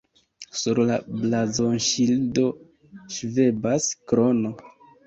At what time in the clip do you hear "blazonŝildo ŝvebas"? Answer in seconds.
1.19-3.93